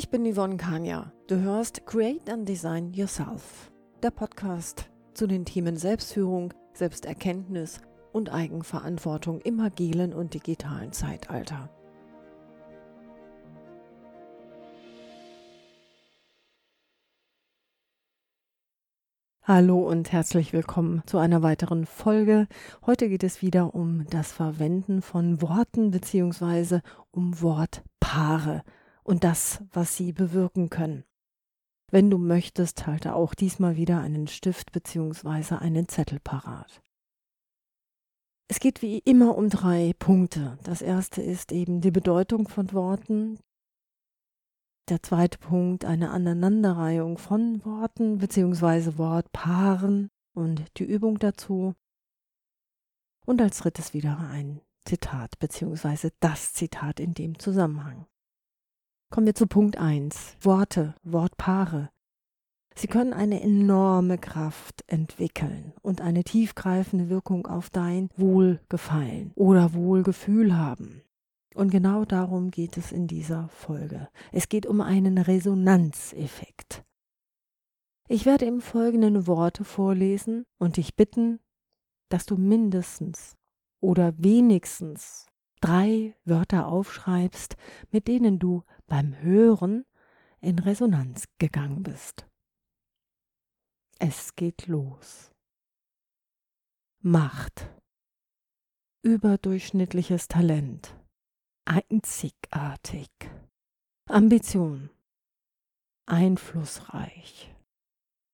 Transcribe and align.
Ich 0.00 0.08
bin 0.08 0.24
Yvonne 0.24 0.56
Kania. 0.56 1.12
Du 1.26 1.40
hörst 1.40 1.84
Create 1.84 2.30
and 2.30 2.48
Design 2.48 2.94
Yourself, 2.94 3.70
der 4.02 4.10
Podcast 4.10 4.88
zu 5.12 5.26
den 5.26 5.44
Themen 5.44 5.76
Selbstführung, 5.76 6.54
Selbsterkenntnis 6.72 7.82
und 8.10 8.32
Eigenverantwortung 8.32 9.42
im 9.42 9.60
agilen 9.60 10.14
und 10.14 10.32
digitalen 10.32 10.94
Zeitalter. 10.94 11.68
Hallo 19.42 19.86
und 19.86 20.12
herzlich 20.12 20.54
willkommen 20.54 21.02
zu 21.04 21.18
einer 21.18 21.42
weiteren 21.42 21.84
Folge. 21.84 22.48
Heute 22.86 23.10
geht 23.10 23.22
es 23.22 23.42
wieder 23.42 23.74
um 23.74 24.06
das 24.08 24.32
Verwenden 24.32 25.02
von 25.02 25.42
Worten 25.42 25.90
bzw. 25.90 26.80
um 27.10 27.42
Wortpaare 27.42 28.62
und 29.02 29.24
das, 29.24 29.62
was 29.72 29.96
sie 29.96 30.12
bewirken 30.12 30.70
können. 30.70 31.04
Wenn 31.90 32.08
du 32.10 32.18
möchtest, 32.18 32.86
halte 32.86 33.14
auch 33.14 33.34
diesmal 33.34 33.76
wieder 33.76 34.00
einen 34.00 34.28
Stift 34.28 34.72
bzw. 34.72 35.56
einen 35.56 35.88
Zettel 35.88 36.20
parat. 36.20 36.82
Es 38.48 38.58
geht 38.58 38.82
wie 38.82 38.98
immer 38.98 39.36
um 39.36 39.48
drei 39.48 39.92
Punkte. 39.98 40.58
Das 40.64 40.82
erste 40.82 41.22
ist 41.22 41.52
eben 41.52 41.80
die 41.80 41.90
Bedeutung 41.90 42.48
von 42.48 42.72
Worten. 42.72 43.38
Der 44.88 45.02
zweite 45.02 45.38
Punkt 45.38 45.84
eine 45.84 46.10
Aneinanderreihung 46.10 47.16
von 47.16 47.64
Worten 47.64 48.18
bzw. 48.18 48.98
Wortpaaren 48.98 50.10
und 50.34 50.64
die 50.78 50.84
Übung 50.84 51.18
dazu. 51.18 51.74
Und 53.24 53.40
als 53.40 53.58
drittes 53.58 53.94
wieder 53.94 54.18
ein 54.18 54.60
Zitat 54.84 55.38
bzw. 55.38 56.10
das 56.18 56.52
Zitat 56.52 56.98
in 56.98 57.14
dem 57.14 57.38
Zusammenhang. 57.38 58.06
Kommen 59.12 59.26
wir 59.26 59.34
zu 59.34 59.48
Punkt 59.48 59.76
1. 59.76 60.36
Worte, 60.40 60.94
Wortpaare. 61.02 61.90
Sie 62.76 62.86
können 62.86 63.12
eine 63.12 63.40
enorme 63.40 64.18
Kraft 64.18 64.84
entwickeln 64.86 65.72
und 65.82 66.00
eine 66.00 66.22
tiefgreifende 66.22 67.08
Wirkung 67.08 67.48
auf 67.48 67.70
dein 67.70 68.08
Wohlgefallen 68.16 69.32
oder 69.34 69.74
Wohlgefühl 69.74 70.56
haben. 70.56 71.02
Und 71.56 71.70
genau 71.70 72.04
darum 72.04 72.52
geht 72.52 72.76
es 72.76 72.92
in 72.92 73.08
dieser 73.08 73.48
Folge. 73.48 74.08
Es 74.30 74.48
geht 74.48 74.64
um 74.64 74.80
einen 74.80 75.18
Resonanzeffekt. 75.18 76.84
Ich 78.06 78.26
werde 78.26 78.44
im 78.44 78.60
Folgenden 78.60 79.26
Worte 79.26 79.64
vorlesen 79.64 80.46
und 80.60 80.76
dich 80.76 80.94
bitten, 80.94 81.40
dass 82.10 82.26
du 82.26 82.36
mindestens 82.36 83.34
oder 83.80 84.12
wenigstens 84.18 85.26
drei 85.60 86.14
Wörter 86.24 86.66
aufschreibst, 86.66 87.56
mit 87.90 88.08
denen 88.08 88.38
du 88.38 88.64
beim 88.86 89.20
Hören 89.20 89.84
in 90.40 90.58
Resonanz 90.58 91.24
gegangen 91.38 91.82
bist. 91.82 92.26
Es 93.98 94.34
geht 94.34 94.66
los. 94.66 95.30
Macht. 97.02 97.70
Überdurchschnittliches 99.02 100.28
Talent. 100.28 100.96
Einzigartig. 101.66 103.10
Ambition. 104.06 104.90
Einflussreich. 106.06 107.54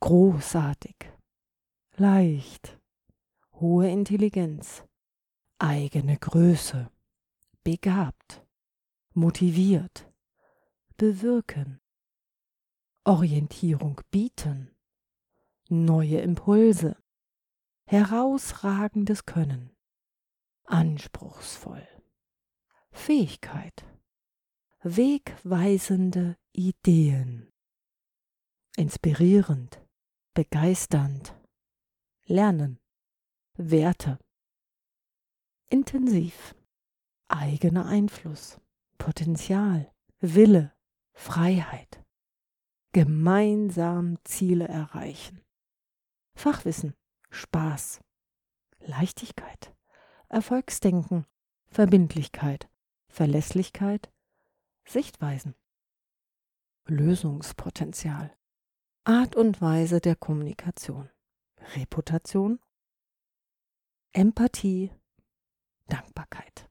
Großartig. 0.00 0.96
Leicht. 1.96 2.78
Hohe 3.54 3.90
Intelligenz. 3.90 4.84
Eigene 5.58 6.16
Größe. 6.16 6.90
Begabt. 7.70 8.44
Motiviert. 9.14 10.12
Bewirken, 10.96 11.80
Orientierung 13.04 14.00
bieten, 14.10 14.74
neue 15.68 16.20
Impulse, 16.20 16.96
herausragendes 17.86 19.24
Können, 19.24 19.70
anspruchsvoll, 20.64 21.86
Fähigkeit, 22.90 23.86
wegweisende 24.82 26.36
Ideen, 26.52 27.52
inspirierend, 28.76 29.80
begeisternd, 30.34 31.36
lernen, 32.24 32.80
Werte, 33.54 34.18
intensiv, 35.68 36.56
eigener 37.30 37.86
Einfluss, 37.86 38.60
Potenzial, 38.98 39.90
Wille, 40.20 40.72
Freiheit. 41.12 42.04
Gemeinsam 42.92 44.18
Ziele 44.24 44.66
erreichen. 44.66 45.40
Fachwissen, 46.34 46.94
Spaß, 47.30 48.00
Leichtigkeit, 48.80 49.74
Erfolgsdenken, 50.28 51.26
Verbindlichkeit, 51.68 52.68
Verlässlichkeit, 53.08 54.12
Sichtweisen, 54.84 55.54
Lösungspotenzial, 56.86 58.36
Art 59.04 59.36
und 59.36 59.60
Weise 59.60 60.00
der 60.00 60.16
Kommunikation, 60.16 61.10
Reputation, 61.76 62.58
Empathie, 64.12 64.90
Dankbarkeit. 65.86 66.69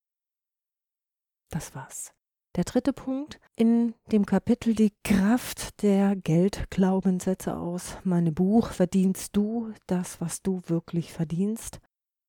Das 1.50 1.76
war's. 1.76 2.14
Der 2.56 2.64
dritte 2.64 2.94
Punkt 2.94 3.40
in 3.56 3.94
dem 4.12 4.26
Kapitel 4.26 4.74
die 4.74 4.94
Kraft 5.04 5.84
der 5.84 6.16
Geldglaubenssätze 6.16 7.56
aus 7.56 7.98
meinem 8.04 8.34
Buch 8.34 8.72
Verdienst 8.72 9.36
du 9.36 9.72
das, 9.86 10.20
was 10.20 10.42
du 10.42 10.62
wirklich 10.66 11.14
verdienst, 11.14 11.80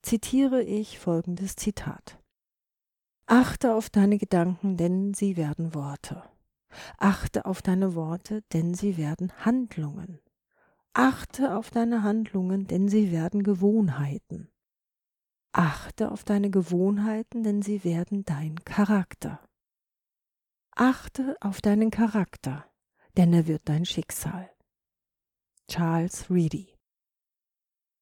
zitiere 0.02 0.62
ich 0.62 0.98
folgendes 0.98 1.56
Zitat. 1.56 2.18
Achte 3.26 3.74
auf 3.74 3.90
deine 3.90 4.18
Gedanken, 4.18 4.76
denn 4.76 5.14
sie 5.14 5.36
werden 5.36 5.74
Worte. 5.74 6.22
Achte 6.98 7.44
auf 7.46 7.62
deine 7.62 7.94
Worte, 7.94 8.42
denn 8.52 8.74
sie 8.74 8.96
werden 8.96 9.32
Handlungen. 9.44 10.20
Achte 10.92 11.56
auf 11.56 11.70
deine 11.70 12.02
Handlungen, 12.02 12.66
denn 12.66 12.88
sie 12.88 13.12
werden 13.12 13.42
Gewohnheiten. 13.42 14.50
Achte 15.52 16.12
auf 16.12 16.24
deine 16.24 16.50
Gewohnheiten, 16.50 17.42
denn 17.42 17.62
sie 17.62 17.82
werden 17.82 18.24
dein 18.24 18.56
Charakter. 18.64 19.40
Achte 20.76 21.36
auf 21.40 21.60
deinen 21.60 21.90
Charakter, 21.90 22.64
denn 23.16 23.32
er 23.32 23.46
wird 23.48 23.62
dein 23.64 23.84
Schicksal. 23.84 24.48
Charles 25.68 26.30
Reedy 26.30 26.68